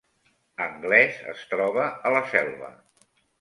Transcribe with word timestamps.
Anglès 0.63 1.19
es 1.33 1.43
troba 1.51 1.85
a 2.11 2.15
la 2.17 2.23
Selva 2.33 2.73